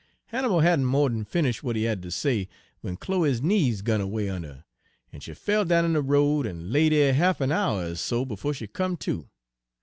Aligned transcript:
"Hannibal 0.29 0.61
hadn' 0.61 0.83
mo' 0.85 1.09
d'n 1.09 1.23
finish' 1.25 1.59
w'at 1.61 1.75
he 1.75 1.83
had 1.83 2.01
ter 2.01 2.09
say, 2.09 2.49
w'en 2.81 2.97
Chloe's 2.97 3.39
knees 3.39 3.83
gun 3.83 4.09
'way 4.09 4.29
unner 4.29 4.47
her, 4.47 4.65
en 5.13 5.19
she 5.19 5.35
fell 5.35 5.63
down 5.63 5.85
in 5.85 5.93
de 5.93 6.01
road, 6.01 6.47
en 6.47 6.71
lay 6.71 6.89
dere 6.89 7.13
half 7.13 7.39
a' 7.39 7.51
hour 7.53 7.83
er 7.85 7.93
so 7.95 8.25
befo' 8.25 8.51
she 8.51 8.65
come 8.65 8.97
to. 8.97 9.29